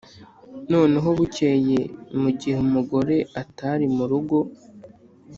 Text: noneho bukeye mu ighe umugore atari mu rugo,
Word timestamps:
noneho 0.71 1.09
bukeye 1.17 1.79
mu 2.19 2.27
ighe 2.33 2.53
umugore 2.65 3.15
atari 3.41 3.85
mu 3.95 4.05
rugo, 4.11 4.37